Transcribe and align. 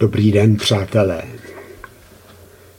Dobrý 0.00 0.32
den, 0.32 0.56
přátelé. 0.56 1.22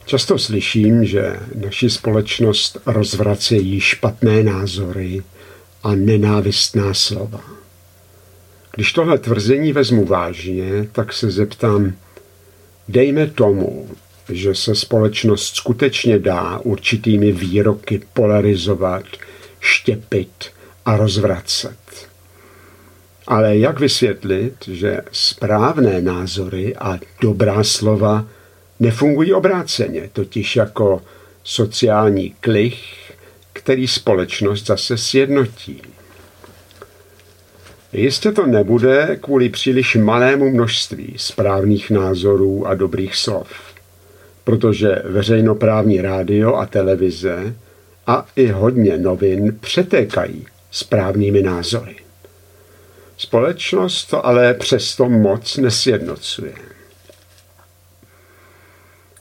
Často 0.06 0.40
slyším, 0.40 1.06
že 1.06 1.40
naši 1.66 1.90
společnost 1.90 2.78
rozvracejí 2.86 3.80
špatné 3.80 4.44
názory 4.44 5.22
a 5.84 5.96
nenávistná 5.96 6.94
slova. 6.94 7.44
Když 8.76 8.94
tohle 8.94 9.18
tvrzení 9.18 9.74
vezmu 9.74 10.06
vážně, 10.06 10.88
tak 10.92 11.14
se 11.14 11.32
zeptám, 11.32 11.94
dejme 12.88 13.28
tomu, 13.28 13.90
že 14.30 14.56
se 14.56 14.76
společnost 14.76 15.56
skutečně 15.56 16.20
dá 16.20 16.60
určitými 16.60 17.32
výroky 17.32 18.02
polarizovat, 18.14 19.06
štěpit 19.60 20.46
a 20.86 20.98
rozvracet. 20.98 22.11
Ale 23.32 23.58
jak 23.58 23.80
vysvětlit, 23.80 24.54
že 24.68 25.02
správné 25.12 26.02
názory 26.02 26.76
a 26.76 27.00
dobrá 27.22 27.64
slova 27.64 28.26
nefungují 28.80 29.34
obráceně, 29.34 30.10
totiž 30.14 30.56
jako 30.56 31.02
sociální 31.44 32.36
klich, 32.40 33.14
který 33.54 33.88
společnost 33.88 34.66
zase 34.66 34.98
sjednotí? 34.98 35.82
Jistě 37.94 38.32
to 38.32 38.46
nebude 38.46 39.18
kvůli 39.22 39.50
příliš 39.50 39.96
malému 39.96 40.52
množství 40.52 41.14
správných 41.18 41.92
názorů 41.92 42.68
a 42.68 42.76
dobrých 42.76 43.16
slov, 43.16 43.50
protože 44.44 45.02
veřejnoprávní 45.06 46.02
rádio 46.02 46.56
a 46.56 46.66
televize 46.66 47.56
a 48.08 48.28
i 48.36 48.48
hodně 48.48 48.98
novin 48.98 49.58
přetékají 49.60 50.46
správnými 50.72 51.42
názory. 51.42 52.01
Společnost 53.22 54.06
to 54.06 54.26
ale 54.26 54.54
přesto 54.54 55.10
moc 55.10 55.58
nesjednocuje. 55.58 56.54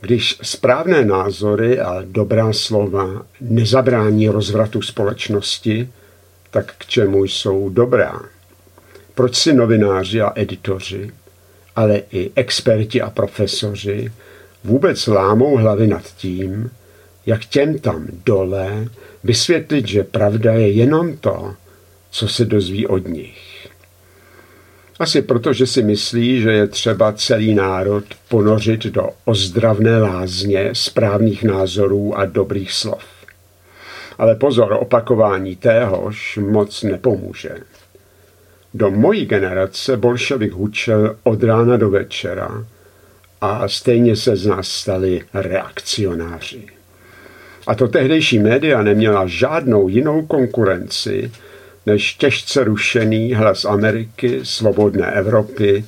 Když 0.00 0.38
správné 0.42 1.04
názory 1.04 1.80
a 1.80 2.02
dobrá 2.04 2.52
slova 2.52 3.26
nezabrání 3.40 4.28
rozvratu 4.28 4.82
společnosti, 4.82 5.88
tak 6.50 6.74
k 6.78 6.86
čemu 6.86 7.24
jsou 7.24 7.68
dobrá? 7.68 8.20
Proč 9.14 9.36
si 9.36 9.52
novináři 9.52 10.20
a 10.20 10.32
editoři, 10.34 11.10
ale 11.76 12.02
i 12.10 12.30
experti 12.34 13.02
a 13.02 13.10
profesoři 13.10 14.12
vůbec 14.64 15.06
lámou 15.06 15.56
hlavy 15.56 15.86
nad 15.86 16.02
tím, 16.16 16.70
jak 17.26 17.44
těm 17.44 17.78
tam 17.78 18.06
dole 18.24 18.88
vysvětlit, 19.24 19.88
že 19.88 20.04
pravda 20.04 20.52
je 20.52 20.70
jenom 20.70 21.16
to, 21.16 21.54
co 22.10 22.28
se 22.28 22.44
dozví 22.44 22.86
od 22.86 23.06
nich. 23.08 23.49
Asi 25.00 25.22
proto, 25.22 25.52
že 25.52 25.66
si 25.66 25.82
myslí, 25.82 26.40
že 26.40 26.52
je 26.52 26.66
třeba 26.66 27.12
celý 27.12 27.54
národ 27.54 28.04
ponořit 28.28 28.86
do 28.86 29.08
ozdravné 29.24 29.98
lázně 29.98 30.70
správných 30.72 31.44
názorů 31.44 32.18
a 32.18 32.24
dobrých 32.24 32.72
slov. 32.72 33.04
Ale 34.18 34.34
pozor, 34.34 34.76
opakování 34.80 35.56
téhož 35.56 36.38
moc 36.50 36.82
nepomůže. 36.82 37.50
Do 38.74 38.90
mojí 38.90 39.26
generace 39.26 39.96
bolševik 39.96 40.52
hučel 40.52 41.16
od 41.22 41.42
rána 41.42 41.76
do 41.76 41.90
večera 41.90 42.66
a 43.40 43.68
stejně 43.68 44.16
se 44.16 44.36
z 44.36 44.46
nás 44.46 44.68
stali 44.68 45.22
reakcionáři. 45.34 46.66
A 47.66 47.74
to 47.74 47.88
tehdejší 47.88 48.38
média 48.38 48.82
neměla 48.82 49.26
žádnou 49.26 49.88
jinou 49.88 50.26
konkurenci, 50.26 51.30
než 51.86 52.14
těžce 52.14 52.64
rušený 52.64 53.34
hlas 53.34 53.64
Ameriky, 53.64 54.40
svobodné 54.42 55.12
Evropy 55.12 55.84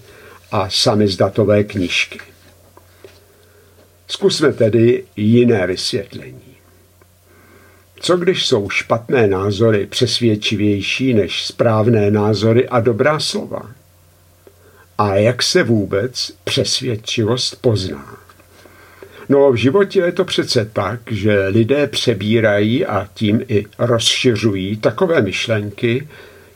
a 0.52 0.70
samizdatové 0.70 1.64
knížky. 1.64 2.20
Zkusme 4.08 4.52
tedy 4.52 5.04
jiné 5.16 5.66
vysvětlení. 5.66 6.52
Co 8.00 8.17
když 8.17 8.46
jsou 8.46 8.70
špatné 8.70 9.27
názory 9.27 9.86
přesvědčivější 9.86 11.14
než 11.14 11.46
správné 11.46 12.11
názory 12.11 12.68
a 12.68 12.80
dobrá 12.80 13.20
slova? 13.20 13.70
A 14.98 15.14
jak 15.14 15.42
se 15.42 15.62
vůbec 15.62 16.33
přesvědčivost 16.44 17.61
pozná? 17.61 18.21
No 19.28 19.52
v 19.52 19.56
životě 19.56 20.00
je 20.00 20.12
to 20.12 20.24
přece 20.24 20.70
tak, 20.72 21.00
že 21.10 21.46
lidé 21.48 21.86
přebírají 21.86 22.86
a 22.86 23.08
tím 23.14 23.44
i 23.48 23.66
rozšiřují 23.78 24.77
takové 24.77 25.22
myšlenky, 25.22 26.08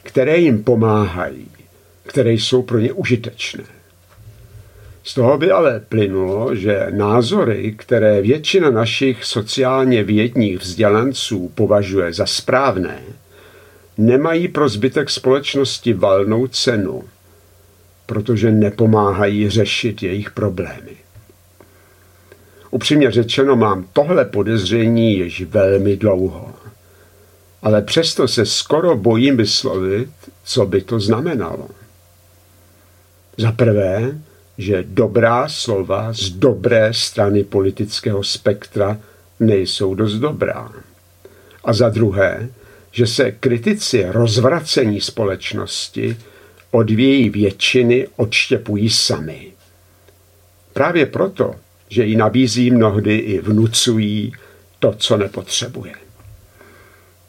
které 0.03 0.37
jim 0.39 0.65
pomáhají, 0.65 1.49
které 2.03 2.33
jsou 2.33 2.63
pro 2.63 2.79
ně 2.79 2.93
užitečné. 2.93 3.65
Z 5.05 5.15
toho 5.15 5.39
by 5.39 5.51
ale 5.51 5.81
plynulo, 5.81 6.55
že 6.55 6.87
názory, 6.91 7.75
které 7.79 8.23
většina 8.23 8.71
našich 8.71 9.25
sociálně 9.25 10.05
vědních 10.05 10.59
vzdělanců 10.59 11.53
považuje 11.55 12.13
za 12.13 12.27
správné, 12.27 13.01
nemají 13.99 14.49
pro 14.49 14.69
zbytek 14.69 15.11
společnosti 15.11 15.93
valnou 15.93 16.47
cenu, 16.47 17.05
protože 18.07 18.51
nepomáhají 18.51 19.51
řešit 19.51 20.03
jejich 20.03 20.31
problémy. 20.31 21.06
Upřímně 22.77 23.11
řečeno 23.11 23.57
mám 23.57 23.87
tohle 23.93 24.25
podezření 24.25 25.17
již 25.17 25.43
velmi 25.43 25.97
dlouho. 25.97 26.55
Ale 27.63 27.83
přesto 27.83 28.29
se 28.29 28.47
skoro 28.47 28.97
bojím 28.97 29.37
vyslovit, 29.37 30.09
co 30.45 30.67
by 30.67 30.83
to 30.83 31.01
znamenalo. 31.01 31.69
Za 33.37 33.53
prvé, 33.53 34.19
že 34.59 34.85
dobrá 34.89 35.49
slova 35.49 36.13
z 36.13 36.31
dobré 36.31 36.95
strany 36.95 37.45
politického 37.45 38.25
spektra 38.25 38.99
nejsou 39.41 39.95
dost 39.95 40.15
dobrá. 40.15 40.73
A 41.65 41.73
za 41.73 41.89
druhé, 41.89 42.49
že 42.93 43.07
se 43.07 43.33
kritici 43.33 44.05
rozvracení 44.09 45.01
společnosti 45.01 46.17
od 46.71 46.91
její 46.91 47.31
většiny 47.31 48.09
odštěpují 48.17 48.91
sami. 48.91 49.53
Právě 50.73 51.07
proto 51.07 51.55
že 51.89 52.05
ji 52.05 52.17
nabízí 52.17 52.71
mnohdy 52.71 53.17
i 53.17 53.41
vnucují 53.41 54.33
to, 54.79 54.95
co 54.99 55.17
nepotřebuje. 55.17 55.95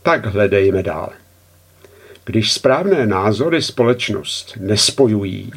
Tak 0.03 0.25
hledejme 0.25 0.83
dál. 0.83 1.09
Když 2.25 2.53
správné 2.53 3.07
názory 3.07 3.61
společnost 3.61 4.53
nespojují, 4.59 5.51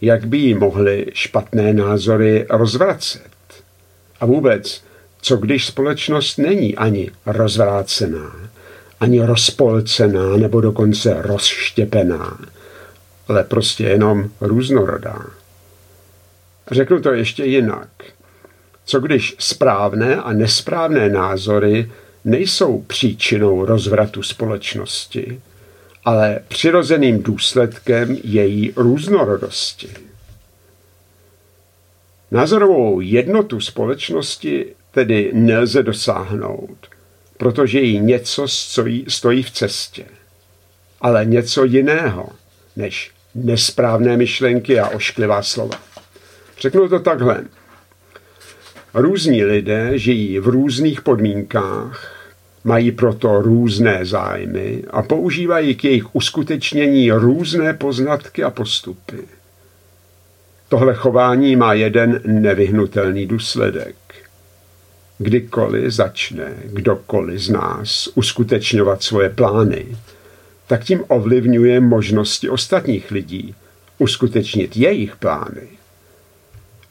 jak 0.00 0.26
by 0.26 0.38
jí 0.38 0.54
mohly 0.54 1.06
špatné 1.12 1.72
názory 1.72 2.46
rozvracet? 2.50 3.32
A 4.20 4.26
vůbec, 4.26 4.84
co 5.20 5.36
když 5.36 5.66
společnost 5.66 6.36
není 6.36 6.76
ani 6.76 7.10
rozvrácená, 7.26 8.50
ani 9.00 9.20
rozpolcená 9.20 10.36
nebo 10.36 10.60
dokonce 10.60 11.22
rozštěpená, 11.22 12.38
ale 13.28 13.44
prostě 13.44 13.84
jenom 13.84 14.30
různorodá. 14.40 15.26
Řeknu 16.70 17.00
to 17.00 17.12
ještě 17.12 17.44
jinak. 17.44 17.88
Co 18.84 19.00
když 19.00 19.36
správné 19.38 20.16
a 20.16 20.32
nesprávné 20.32 21.08
názory 21.08 21.90
nejsou 22.24 22.82
příčinou 22.82 23.64
rozvratu 23.64 24.22
společnosti, 24.22 25.40
ale 26.04 26.40
přirozeným 26.48 27.22
důsledkem 27.22 28.16
její 28.24 28.72
různorodosti. 28.76 29.88
Názorovou 32.30 33.00
jednotu 33.00 33.60
společnosti 33.60 34.66
tedy 34.90 35.30
nelze 35.34 35.82
dosáhnout, 35.82 36.76
protože 37.36 37.80
jí 37.80 38.00
něco 38.00 38.48
stojí, 39.08 39.42
v 39.42 39.50
cestě. 39.50 40.04
Ale 41.00 41.24
něco 41.24 41.64
jiného 41.64 42.28
než 42.76 43.10
nesprávné 43.34 44.16
myšlenky 44.16 44.80
a 44.80 44.88
ošklivá 44.88 45.42
slova. 45.42 45.78
Řeknu 46.60 46.88
to 46.88 47.00
takhle. 47.00 47.44
Různí 48.94 49.44
lidé 49.44 49.98
žijí 49.98 50.38
v 50.38 50.48
různých 50.48 51.00
podmínkách, 51.00 52.22
mají 52.64 52.92
proto 52.92 53.42
různé 53.42 54.04
zájmy 54.04 54.84
a 54.90 55.02
používají 55.02 55.74
k 55.74 55.84
jejich 55.84 56.14
uskutečnění 56.14 57.12
různé 57.12 57.74
poznatky 57.74 58.44
a 58.44 58.50
postupy. 58.50 59.18
Tohle 60.68 60.94
chování 60.94 61.56
má 61.56 61.72
jeden 61.72 62.20
nevyhnutelný 62.24 63.26
důsledek. 63.26 63.96
Kdykoliv 65.18 65.92
začne 65.92 66.54
kdokoliv 66.64 67.40
z 67.40 67.48
nás 67.48 68.08
uskutečňovat 68.14 69.02
svoje 69.02 69.30
plány, 69.30 69.86
tak 70.66 70.84
tím 70.84 71.04
ovlivňuje 71.08 71.80
možnosti 71.80 72.48
ostatních 72.48 73.10
lidí 73.10 73.54
uskutečnit 73.98 74.76
jejich 74.76 75.16
plány. 75.16 75.68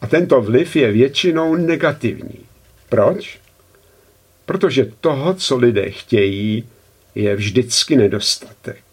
A 0.01 0.07
tento 0.07 0.41
vliv 0.41 0.75
je 0.75 0.91
většinou 0.91 1.55
negativní. 1.55 2.39
Proč? 2.89 3.39
Protože 4.45 4.91
toho, 5.01 5.33
co 5.33 5.57
lidé 5.57 5.91
chtějí, 5.91 6.63
je 7.15 7.35
vždycky 7.35 7.95
nedostatek. 7.95 8.83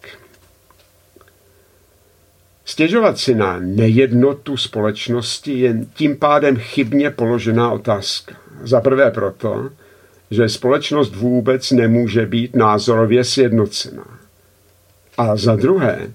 Stěžovat 2.65 3.17
si 3.17 3.35
na 3.35 3.59
nejednotu 3.59 4.57
společnosti 4.57 5.59
je 5.59 5.85
tím 5.93 6.17
pádem 6.17 6.57
chybně 6.57 7.09
položená 7.09 7.71
otázka. 7.71 8.35
Za 8.63 8.81
prvé 8.81 9.11
proto, 9.11 9.69
že 10.31 10.49
společnost 10.49 11.15
vůbec 11.15 11.71
nemůže 11.71 12.25
být 12.25 12.55
názorově 12.55 13.23
sjednocená. 13.23 14.19
A 15.17 15.35
za 15.35 15.55
druhé, 15.55 16.11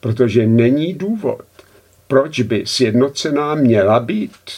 protože 0.00 0.46
není 0.46 0.94
důvod, 0.94 1.42
proč 2.10 2.40
by 2.40 2.62
sjednocená 2.66 3.54
měla 3.54 4.00
být. 4.00 4.50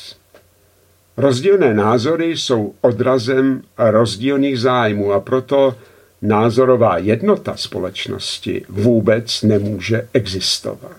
Rozdílné 1.17 1.75
názory 1.75 2.37
jsou 2.37 2.75
odrazem 2.81 3.63
rozdílných 3.79 4.61
zájmů 4.61 5.13
a 5.13 5.21
proto 5.21 5.77
názorová 6.23 6.99
jednota 6.99 7.57
společnosti 7.57 8.65
vůbec 8.69 9.43
nemůže 9.43 10.09
existovat. 10.13 10.97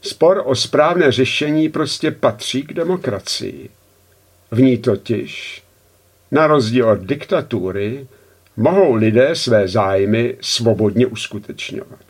Spor 0.00 0.42
o 0.44 0.54
správné 0.54 1.12
řešení 1.12 1.68
prostě 1.68 2.10
patří 2.10 2.62
k 2.62 2.72
demokracii. 2.72 3.70
V 4.50 4.60
ní 4.60 4.78
totiž, 4.78 5.62
na 6.30 6.46
rozdíl 6.46 6.88
od 6.88 6.98
diktatury, 6.98 8.06
mohou 8.56 8.94
lidé 8.94 9.36
své 9.36 9.68
zájmy 9.68 10.36
svobodně 10.40 11.06
uskutečňovat. 11.06 12.05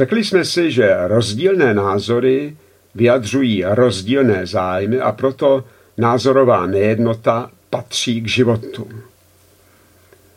Řekli 0.00 0.24
jsme 0.24 0.44
si, 0.44 0.70
že 0.70 0.96
rozdílné 1.08 1.74
názory 1.74 2.56
vyjadřují 2.94 3.64
rozdílné 3.64 4.46
zájmy 4.46 5.00
a 5.00 5.12
proto 5.12 5.64
názorová 5.98 6.66
nejednota 6.66 7.50
patří 7.70 8.20
k 8.20 8.28
životu. 8.28 8.88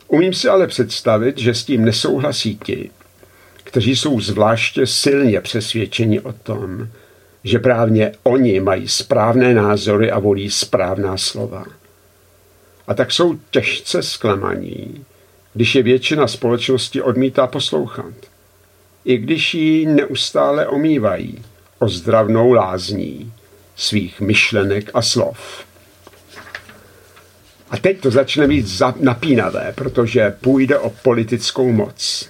Umím 0.08 0.34
si 0.34 0.50
ale 0.50 0.68
představit, 0.68 1.38
že 1.38 1.54
s 1.54 1.64
tím 1.64 1.86
nesouhlasí 1.86 2.60
ti, 2.64 2.92
kteří 3.64 3.96
jsou 3.96 4.20
zvláště 4.20 4.88
silně 4.88 5.42
přesvědčeni 5.42 6.20
o 6.20 6.34
tom, 6.34 6.88
že 7.44 7.60
právně 7.60 8.12
oni 8.24 8.60
mají 8.60 8.88
správné 8.88 9.54
názory 9.54 10.12
a 10.12 10.20
volí 10.20 10.50
správná 10.52 11.18
slova. 11.18 11.66
A 12.88 12.94
tak 12.94 13.12
jsou 13.12 13.36
těžce 13.52 14.04
zklamaní, 14.04 15.06
když 15.54 15.76
je 15.76 15.84
většina 15.84 16.28
společnosti 16.28 17.02
odmítá 17.02 17.48
poslouchat. 17.48 18.33
I 19.06 19.18
když 19.18 19.54
ji 19.54 19.86
neustále 19.86 20.68
omývají 20.68 21.44
ozdravnou 21.80 22.52
lázní 22.52 23.34
svých 23.76 24.22
myšlenek 24.22 24.92
a 24.94 25.02
slov. 25.02 25.66
A 27.70 27.78
teď 27.78 28.02
to 28.02 28.12
začne 28.12 28.48
být 28.48 28.82
napínavé, 29.00 29.74
protože 29.76 30.38
půjde 30.42 30.78
o 30.80 30.90
politickou 30.90 31.72
moc. 31.72 32.30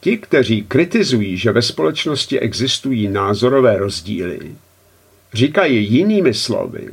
Ti, 0.00 0.16
kteří 0.16 0.62
kritizují, 0.62 1.36
že 1.36 1.52
ve 1.52 1.62
společnosti 1.62 2.40
existují 2.40 3.08
názorové 3.08 3.78
rozdíly, 3.78 4.54
říkají 5.32 5.92
jinými 5.92 6.34
slovy, 6.34 6.88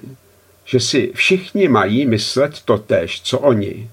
že 0.65 0.79
si 0.79 1.12
všichni 1.15 1.67
mají 1.67 2.06
myslet 2.06 2.62
to 2.65 2.77
též, 2.77 3.21
co 3.21 3.39
oni, 3.39 3.89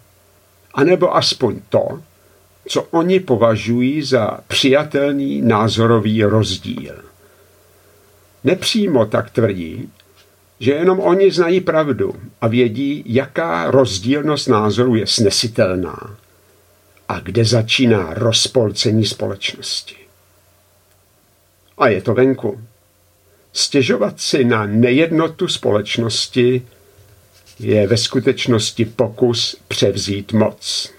anebo 0.75 1.17
aspoň 1.17 1.61
to, 1.69 2.03
co 2.69 2.83
oni 2.83 3.21
považují 3.21 4.03
za 4.03 4.41
přijatelný 4.49 5.43
názorový 5.43 6.25
rozdíl. 6.25 6.95
Nepřímo 8.45 9.07
tak 9.07 9.31
tvrdí, 9.31 9.93
že 10.61 10.73
jenom 10.73 11.01
oni 11.01 11.31
znají 11.31 11.61
pravdu 11.61 12.15
a 12.41 12.49
vědí, 12.49 13.03
jaká 13.07 13.71
rozdílnost 13.71 14.47
názoru 14.47 14.95
je 14.95 15.07
snesitelná 15.07 16.17
a 17.09 17.21
kde 17.21 17.45
začíná 17.45 18.15
rozpolcení 18.15 19.05
společnosti. 19.05 19.97
A 21.79 21.89
je 21.89 22.03
to 22.03 22.15
venku. 22.15 22.61
Stěžovat 23.53 24.21
si 24.21 24.45
na 24.45 24.67
nejednotu 24.67 25.49
společnosti 25.49 26.67
je 27.59 27.87
ve 27.87 27.97
skutečnosti 27.97 28.85
pokus 28.85 29.57
převzít 29.69 30.33
moc. 30.33 30.98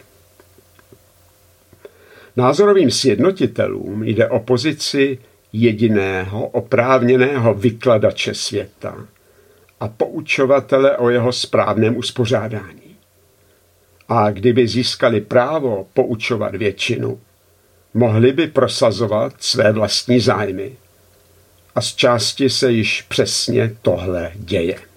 Názorovým 2.39 2.91
sjednotitelům 2.91 4.03
jde 4.03 4.27
o 4.27 4.39
pozici 4.39 5.17
jediného 5.53 6.47
oprávněného 6.47 7.53
vykladače 7.53 8.33
světa 8.33 9.07
a 9.79 9.87
poučovatele 9.87 10.97
o 10.97 11.09
jeho 11.09 11.31
správném 11.31 11.97
uspořádání. 11.97 12.95
A 14.09 14.31
kdyby 14.31 14.67
získali 14.67 15.21
právo 15.21 15.87
poučovat 15.93 16.55
většinu, 16.55 17.19
mohli 17.93 18.33
by 18.33 18.47
prosazovat 18.47 19.33
své 19.39 19.71
vlastní 19.71 20.19
zájmy. 20.19 20.71
A 21.75 21.81
z 21.81 21.95
části 21.95 22.49
se 22.49 22.71
již 22.71 23.01
přesně 23.01 23.75
tohle 23.81 24.31
děje. 24.35 24.88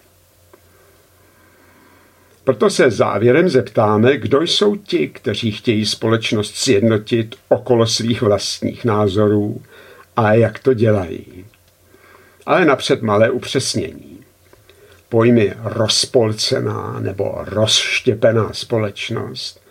Proto 2.44 2.70
se 2.70 2.90
závěrem 2.90 3.48
zeptáme, 3.48 4.16
kdo 4.16 4.42
jsou 4.42 4.76
ti, 4.76 5.08
kteří 5.08 5.52
chtějí 5.52 5.86
společnost 5.86 6.56
sjednotit 6.56 7.34
okolo 7.48 7.86
svých 7.86 8.22
vlastních 8.22 8.84
názorů 8.84 9.62
a 10.16 10.32
jak 10.32 10.58
to 10.58 10.74
dělají. 10.74 11.44
Ale 12.46 12.64
napřed 12.64 13.02
malé 13.02 13.30
upřesnění 13.30 14.18
pojmy 15.08 15.52
rozpolcená 15.62 17.00
nebo 17.00 17.34
rozštěpená 17.44 18.52
společnost 18.52 19.62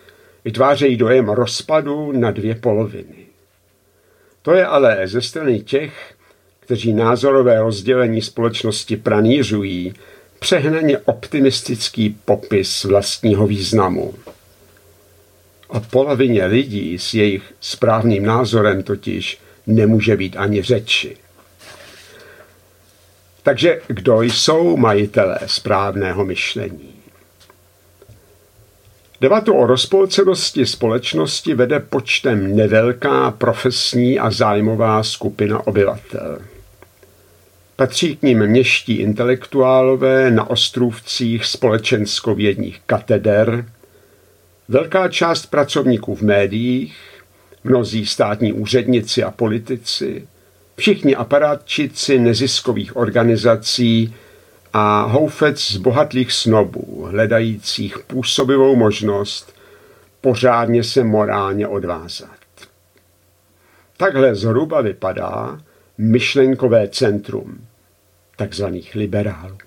vytvářejí 0.44 0.96
dojem 0.96 1.28
rozpadu 1.28 2.12
na 2.12 2.30
dvě 2.30 2.54
poloviny. 2.54 3.26
To 4.42 4.52
je 4.52 4.66
ale 4.66 5.08
ze 5.08 5.20
strany 5.20 5.60
těch, 5.60 6.14
kteří 6.60 6.92
názorové 6.92 7.58
rozdělení 7.60 8.22
společnosti 8.22 8.96
pranířují, 8.96 9.94
přehnaně 10.42 10.98
optimistický 10.98 12.16
popis 12.24 12.84
vlastního 12.84 13.46
významu. 13.46 14.14
O 15.68 15.80
polovině 15.80 16.46
lidí 16.46 16.98
s 16.98 17.14
jejich 17.14 17.54
správným 17.60 18.26
názorem 18.26 18.82
totiž 18.82 19.38
nemůže 19.66 20.16
být 20.16 20.36
ani 20.36 20.62
řeči. 20.62 21.16
Takže 23.42 23.80
kdo 23.86 24.22
jsou 24.22 24.76
majitelé 24.76 25.38
správného 25.46 26.24
myšlení? 26.24 26.94
Debatu 29.20 29.54
o 29.54 29.66
rozpolcenosti 29.66 30.66
společnosti 30.66 31.54
vede 31.54 31.80
počtem 31.80 32.56
nevelká 32.56 33.30
profesní 33.30 34.18
a 34.18 34.30
zájmová 34.30 35.02
skupina 35.02 35.66
obyvatel. 35.66 36.38
Patří 37.82 38.16
k 38.16 38.22
ním 38.22 38.46
měští 38.46 38.94
intelektuálové 38.94 40.30
na 40.30 40.50
ostrůvcích 40.50 41.44
společenskovědních 41.44 42.80
kateder, 42.86 43.66
velká 44.68 45.08
část 45.08 45.46
pracovníků 45.46 46.14
v 46.14 46.22
médiích, 46.22 46.96
mnozí 47.64 48.06
státní 48.06 48.52
úředníci 48.52 49.22
a 49.22 49.30
politici, 49.30 50.28
všichni 50.76 51.16
aparátčici 51.16 52.18
neziskových 52.18 52.96
organizací 52.96 54.14
a 54.72 55.02
houfec 55.02 55.60
z 55.60 55.76
bohatlých 55.76 56.32
snobů, 56.32 57.08
hledajících 57.10 57.98
působivou 57.98 58.76
možnost 58.76 59.54
pořádně 60.20 60.84
se 60.84 61.04
morálně 61.04 61.68
odvázat. 61.68 62.38
Takhle 63.96 64.34
zhruba 64.34 64.80
vypadá 64.80 65.60
myšlenkové 65.98 66.88
centrum 66.88 67.66
takzvaných 68.42 68.94
liberálů. 68.94 69.58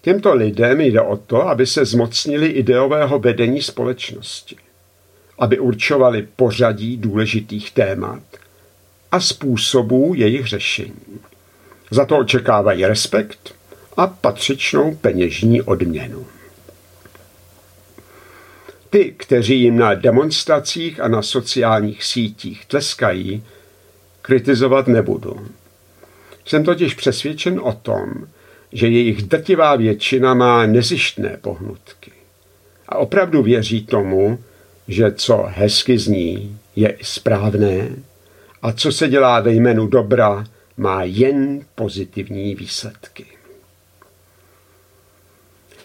Těmto 0.00 0.34
lidem 0.34 0.80
jde 0.80 1.00
o 1.00 1.16
to, 1.16 1.48
aby 1.48 1.66
se 1.66 1.84
zmocnili 1.84 2.46
ideového 2.46 3.18
vedení 3.18 3.62
společnosti, 3.62 4.56
aby 5.38 5.58
určovali 5.58 6.28
pořadí 6.36 6.96
důležitých 6.96 7.70
témat– 7.70 8.22
a 9.12 9.20
způsobů 9.20 10.14
jejich 10.16 10.46
řešení. 10.46 11.20
Za 11.90 12.04
to 12.04 12.18
očekávají 12.18 12.86
respekt 12.86 13.54
a 13.96 14.06
patřičnou 14.06 14.94
peněžní 14.94 15.62
odměnu. 15.62 16.26
Ty, 18.90 19.14
kteří 19.16 19.60
jim 19.60 19.78
na 19.78 19.94
demonstracích 19.94 21.00
a 21.00 21.08
na 21.08 21.22
sociálních 21.22 22.04
sítích 22.04 22.66
tleskají, 22.66 23.44
kritizovat 24.22 24.86
nebudu. 24.86 25.48
Jsem 26.46 26.64
totiž 26.64 26.94
přesvědčen 26.94 27.60
o 27.62 27.72
tom, 27.72 28.12
že 28.72 28.88
jejich 28.88 29.22
drtivá 29.22 29.76
většina 29.76 30.34
má 30.34 30.66
nezištné 30.66 31.38
pohnutky. 31.40 32.12
A 32.88 32.96
opravdu 32.96 33.42
věří 33.42 33.86
tomu, 33.86 34.38
že 34.88 35.12
co 35.12 35.46
hezky 35.48 35.98
zní, 35.98 36.58
je 36.76 36.96
správné 37.02 37.88
a 38.62 38.72
co 38.72 38.92
se 38.92 39.08
dělá 39.08 39.40
ve 39.40 39.52
jménu 39.52 39.86
dobra, 39.86 40.44
má 40.76 41.02
jen 41.04 41.60
pozitivní 41.74 42.54
výsledky. 42.54 43.26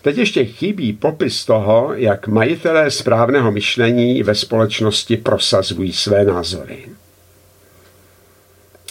Teď 0.02 0.18
ještě 0.18 0.46
chybí 0.46 0.94
popis 0.94 1.46
toho, 1.46 1.94
jak 1.94 2.28
majitelé 2.28 2.92
správného 2.92 3.52
myšlení 3.52 4.24
ve 4.24 4.36
společnosti 4.36 5.18
prosazují 5.18 5.94
své 5.94 6.26
názory. 6.26 6.86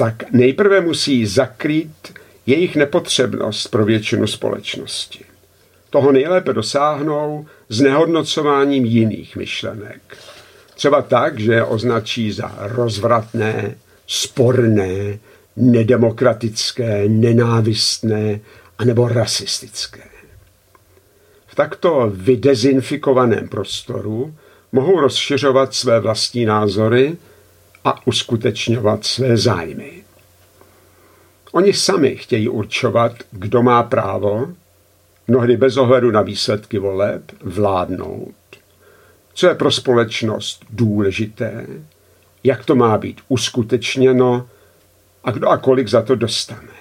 Tak 0.00 0.32
nejprve 0.32 0.80
musí 0.80 1.26
zakrýt 1.26 2.18
jejich 2.46 2.76
nepotřebnost 2.76 3.68
pro 3.68 3.84
většinu 3.84 4.26
společnosti. 4.26 5.24
Toho 5.90 6.12
nejlépe 6.12 6.52
dosáhnou 6.52 7.46
znehodnocováním 7.68 8.84
jiných 8.84 9.36
myšlenek. 9.36 10.00
Třeba 10.74 11.02
tak, 11.02 11.40
že 11.40 11.52
je 11.52 11.64
označí 11.64 12.32
za 12.32 12.54
rozvratné, 12.58 13.74
sporné, 14.06 15.18
nedemokratické, 15.56 17.08
nenávistné 17.08 18.40
anebo 18.78 19.08
rasistické. 19.08 20.04
V 21.46 21.54
takto 21.54 22.12
vydezinfikovaném 22.14 23.48
prostoru 23.48 24.34
mohou 24.72 25.00
rozšiřovat 25.00 25.74
své 25.74 26.00
vlastní 26.00 26.44
názory 26.44 27.16
a 27.84 28.06
uskutečňovat 28.06 29.04
své 29.04 29.36
zájmy. 29.36 30.04
Oni 31.52 31.72
sami 31.72 32.16
chtějí 32.16 32.48
určovat, 32.48 33.12
kdo 33.30 33.62
má 33.62 33.82
právo, 33.82 34.48
mnohdy 35.28 35.56
bez 35.56 35.76
ohledu 35.76 36.10
na 36.10 36.22
výsledky 36.22 36.78
voleb, 36.78 37.22
vládnout. 37.42 38.34
Co 39.34 39.46
je 39.46 39.54
pro 39.54 39.70
společnost 39.70 40.64
důležité, 40.70 41.66
jak 42.44 42.64
to 42.64 42.74
má 42.74 42.98
být 42.98 43.20
uskutečněno 43.28 44.48
a 45.24 45.30
kdo 45.30 45.48
a 45.48 45.56
kolik 45.56 45.88
za 45.88 46.02
to 46.02 46.14
dostane. 46.14 46.72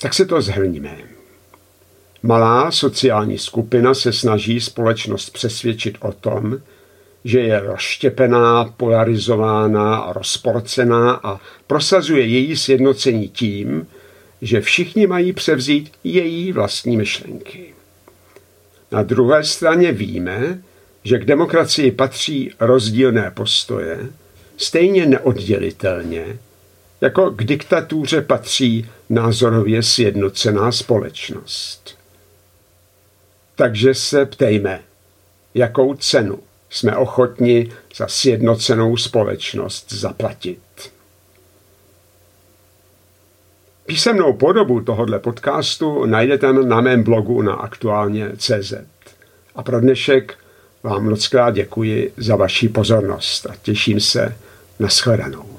Tak 0.00 0.14
se 0.14 0.26
to 0.26 0.42
zhrníme. 0.42 0.98
Malá 2.22 2.70
sociální 2.70 3.38
skupina 3.38 3.94
se 3.94 4.12
snaží 4.12 4.60
společnost 4.60 5.30
přesvědčit 5.30 5.96
o 6.00 6.12
tom, 6.12 6.60
že 7.26 7.40
je 7.40 7.60
rozštěpená, 7.60 8.64
polarizovaná 8.64 9.96
a 9.96 10.12
rozporcená 10.12 11.20
a 11.22 11.40
prosazuje 11.66 12.26
její 12.26 12.56
sjednocení 12.56 13.28
tím, 13.28 13.86
že 14.42 14.60
všichni 14.60 15.06
mají 15.06 15.32
převzít 15.32 15.92
její 16.04 16.52
vlastní 16.52 16.96
myšlenky. 16.96 17.74
Na 18.92 19.02
druhé 19.02 19.44
straně 19.44 19.92
víme, 19.92 20.62
že 21.04 21.18
k 21.18 21.24
demokracii 21.24 21.90
patří 21.90 22.50
rozdílné 22.60 23.30
postoje, 23.30 23.98
stejně 24.56 25.06
neoddělitelně, 25.06 26.38
jako 27.00 27.30
k 27.30 27.44
diktatuře 27.44 28.22
patří 28.22 28.90
názorově 29.10 29.82
sjednocená 29.82 30.72
společnost. 30.72 31.98
Takže 33.54 33.94
se 33.94 34.26
ptejme, 34.26 34.80
jakou 35.54 35.94
cenu 35.94 36.38
jsme 36.70 36.96
ochotni 36.96 37.70
za 37.96 38.08
sjednocenou 38.08 38.96
společnost 38.96 39.92
zaplatit. 39.92 40.58
Písemnou 43.86 44.32
podobu 44.32 44.80
tohoto 44.80 45.18
podcastu 45.18 46.06
najdete 46.06 46.52
na 46.52 46.80
mém 46.80 47.02
blogu 47.02 47.42
na 47.42 47.54
aktuálně 47.54 48.30
CZ. 48.36 48.74
A 49.54 49.62
pro 49.62 49.80
dnešek 49.80 50.34
vám 50.82 51.04
moc 51.04 51.30
děkuji 51.52 52.12
za 52.16 52.36
vaši 52.36 52.68
pozornost 52.68 53.46
a 53.46 53.54
těším 53.62 54.00
se 54.00 54.36
na 54.78 54.88
shledanou. 54.88 55.55